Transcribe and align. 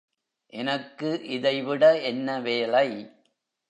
எனக்கு 0.53 1.23
இதைவிட 1.23 2.01
என்ன 2.01 2.39
வேலை? 2.39 2.87